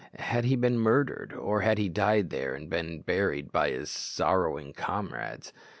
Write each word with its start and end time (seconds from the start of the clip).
had 0.17 0.45
he 0.45 0.55
been 0.55 0.79
murdered, 0.79 1.31
or 1.31 1.61
had 1.61 1.77
he 1.77 1.87
died 1.87 2.31
there 2.31 2.55
and 2.55 2.71
been 2.71 3.01
buried 3.01 3.51
by 3.51 3.69
his 3.69 3.91
sorrowing 3.91 4.73
comrades? 4.73 5.53